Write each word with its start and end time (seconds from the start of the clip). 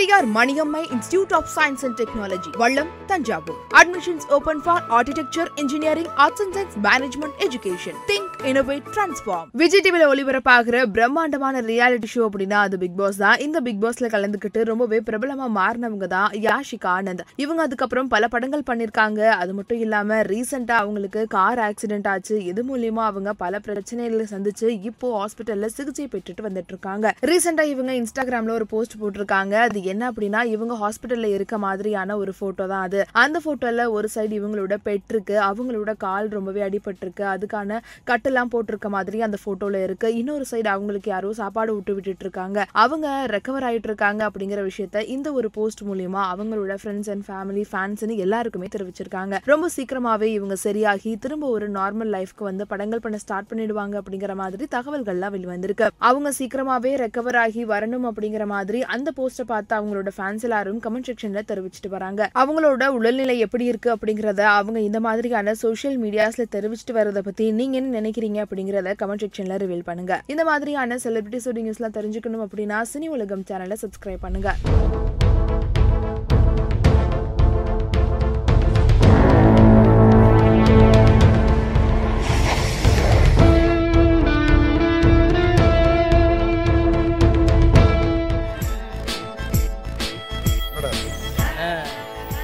Periyar 0.00 0.26
Maniammai 0.36 0.80
institute 0.94 1.32
of 1.38 1.48
science 1.54 1.82
and 1.86 1.96
technology 2.00 2.50
Vallam 2.60 2.90
Thanjavur 3.08 3.56
admissions 3.80 4.26
open 4.36 4.60
for 4.64 4.84
architecture 4.98 5.48
engineering 5.62 6.08
arts 6.24 6.42
and 6.44 6.54
science 6.56 6.76
management 6.86 7.34
education 7.46 7.98
think 8.10 8.30
innovate 8.50 8.86
transform 8.94 9.48
Vijay 9.62 9.82
டிவில 9.86 10.04
ஒளிபரப்பாகிற 10.12 10.76
பிரம்மாண்டமான 10.94 11.60
reality 11.70 12.08
show 12.12 12.22
அப்படின்னா 12.28 12.60
அது 12.66 12.78
big 12.84 12.96
pass 13.00 13.18
தான். 13.24 13.36
இந்த 13.46 13.60
big 13.66 13.82
பாஸ்ல 13.82 14.10
கலந்துக்கிட்டு 14.14 14.62
ரொம்பவே 14.70 15.00
பிரபலமா 15.10 15.48
மாறினவங்க 15.58 16.08
தான் 16.14 16.30
யாஷிகா 16.46 16.90
ஆனந்த். 16.94 17.22
இவங்க 17.44 17.60
அதுக்கப்புறம் 17.62 18.08
பல 18.14 18.28
படங்கள் 18.36 18.64
பண்ணிருக்காங்க. 18.70 19.20
அது 19.42 19.54
மட்டும் 19.58 19.82
இல்லாம 19.84 20.22
ரீசெண்டா 20.32 20.78
அவங்களுக்கு 20.84 21.26
கார் 21.36 21.62
ஆக்சிடென்ட் 21.68 22.10
ஆச்சு. 22.14 22.38
இது 22.44 22.64
மூலியமா 22.70 23.04
அவங்க 23.10 23.36
பல 23.44 23.60
பிரச்சனைகளை 23.68 24.26
சந்திச்சு 24.34 24.68
இப்போ 24.90 25.12
ஹாஸ்பிட்டல்ல 25.20 25.72
சிகிச்சை 25.76 26.08
பெற்றுட்டு 26.16 26.48
வந்துட்டு 26.48 26.74
இருக்காங்க. 26.76 27.14
ரீசெண்டா 27.32 27.66
இவங்க 27.74 27.92
இன்ஸ்டாகிராம்ல 28.00 28.58
ஒரு 28.60 28.68
போஸ்ட் 28.74 28.98
போட்டிருக்காங்க. 29.04 29.56
அது 29.68 29.88
என்ன 29.92 30.10
அப்படின்னா 30.10 30.42
இவங்க 30.54 30.74
ஹாஸ்பிட்டல்ல 30.82 31.30
இருக்க 31.36 31.58
மாதிரியான 31.66 32.16
ஒரு 32.22 32.34
போட்டோ 32.40 32.66
தான் 32.72 32.84
அது. 32.88 33.00
அந்த 33.24 33.40
போட்டோல 33.46 33.86
ஒரு 33.96 34.08
சைடு 34.14 34.34
இவங்களோட 34.40 34.76
பெட் 34.86 35.10
இருக்கு 35.14 35.36
அவங்களோட 35.48 35.90
கால் 36.04 36.28
ரொம்பவே 36.36 36.62
அடிபட்டிருக்கு 36.68 37.24
அதுக்கான 37.34 37.80
கட்டெல்லாம் 38.10 38.52
போட்டிருக்க 38.54 38.88
மாதிரி 38.96 39.20
அந்த 39.26 39.38
போட்டோல 39.44 39.82
இருக்கு. 39.86 40.08
இன்னொரு 40.20 40.44
சைடு 40.50 40.68
அவங்களுக்கு 40.74 41.10
யாரோ 41.14 41.32
சாப்பாடு 41.40 41.74
விட்டு 41.74 41.94
விட்டுட்டு 41.96 42.24
இருக்காங்க 42.26 42.58
அவங்க 42.82 43.06
ரெக்கவர் 43.34 43.66
ஆயிட்டு 43.68 43.88
இருக்காங்க 43.90 44.20
அப்படிங்கிற 44.28 44.60
விஷயத்த 44.68 45.04
இந்த 45.16 45.28
ஒரு 45.38 45.50
போஸ்ட் 45.56 45.82
மூலியமா 45.90 46.22
அவங்களோட 46.32 46.74
ஃப்ரெண்ட்ஸ் 46.82 47.10
அண்ட் 47.14 47.24
ஃபேமிலி 47.28 47.64
ஃபேன்ஸ்னு 47.72 48.16
எல்லாருக்குமே 48.24 48.68
தெரிவிச்சிருக்காங்க. 48.74 49.34
ரொம்ப 49.52 49.68
சீக்கிரமாவே 49.76 50.28
இவங்க 50.38 50.56
சரியாகி 50.66 51.12
திரும்ப 51.24 51.48
ஒரு 51.56 51.68
நார்மல் 51.78 52.10
லைஃப்க்கு 52.16 52.44
வந்து 52.48 52.66
படங்கள் 52.72 53.04
பண்ண 53.04 53.18
ஸ்டார்ட் 53.24 53.50
பண்ணிடுவாங்க 53.52 53.94
அப்படிங்கிற 54.02 54.34
மாதிரி 54.42 54.66
தகவல்கள்லாம் 54.76 55.34
வெளிவந்திருக்கு. 55.36 55.88
அவங்க 56.08 56.32
சீக்கிரமாவே 56.38 56.92
ரெக்கவர் 57.04 57.38
ஆகி 57.44 57.64
வரணும் 57.74 58.08
அப்படிங்கிற 58.10 58.46
மாதிரி 58.54 58.80
அந்த 58.96 59.10
போஸ்டை 59.18 59.46
பார்த்தா 59.52 59.78
அவங்களோட 59.80 60.12
ஃபேன்ஸ் 60.18 60.46
எல்லாரும் 60.48 60.80
கமெண்ட் 60.86 61.08
செக்ஷன்ல 61.10 61.42
தெரிவிச்சிட்டு 61.52 61.92
வராங்க. 61.96 62.30
அவங்களோட 62.44 62.86
உடல்நிலை 62.98 63.38
எப்படி 63.46 63.66
இருக்கு 63.72 63.90
அப்படிங்கறத 63.96 64.42
அவங்க 64.58 64.80
இந்த 64.88 65.00
மாதிரியான 65.08 65.54
சோஷியல் 65.64 65.98
மீடியாஸ்ல 66.04 66.46
தெரிவிச்சிட்டு 66.56 66.96
வரத 66.98 67.22
பத்தி 67.28 67.46
நீங்க 67.60 67.76
என்ன 67.82 68.00
நினைக்கிறீங்க 68.00 68.40
அப்படிங்கறத 68.46 68.94
கமெண்ட் 69.02 69.24
செக்ஷன்ல 69.26 69.56
ரிவீல் 69.64 69.86
பண்ணுங்க. 69.90 70.22
இந்த 70.34 70.44
மாதிரியான 70.50 70.98
செலிபிரிட்டிஸோட 71.06 71.58
நியூஸ்லாம் 71.66 71.96
தெரிஞ்சுக்கணும் 71.98 72.44
அப்படின்னா 72.46 72.80
சினி 72.92 73.08
உலகம் 73.16 73.46
சேனலை 73.50 73.78
சப்ஸ்கிரைப் 73.84 74.24
பண்ணுங்க. 74.26 74.52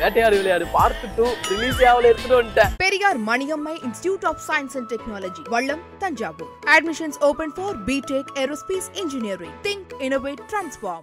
வேட்டையாடு 0.01 0.37
விளையாடு. 0.37 0.67
பார்ட் 0.67 1.05
டூ 1.17 1.27
ரிலீஸ் 1.49 1.83
ஆகல 1.83 2.03
எடுத்துட்டு 2.03 2.43
வந்துட்டேன். 2.43 2.73
Periyar 2.77 3.21
Maniammai 3.21 3.75
institute 3.87 4.27
of 4.27 4.41
science 4.49 4.77
and 4.77 4.93
technology 4.93 5.49
Vallam 5.49 5.81
Thanjavur. 5.99 6.51
Admissions 6.65 7.19
open 7.21 7.53
for 7.53 7.85
BTech 7.85 8.33
aerospace 8.35 8.89
engineering 8.93 9.55
think 9.63 9.93
innovate 9.99 10.43
transform 10.53 10.95